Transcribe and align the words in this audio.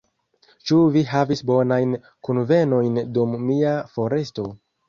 Ĉu 0.69 0.77
vi 0.95 1.03
havis 1.09 1.43
bonajn 1.51 1.93
kunvenojn 2.29 2.99
dum 3.19 3.39
mia 3.51 3.79
foresto? 3.95 4.49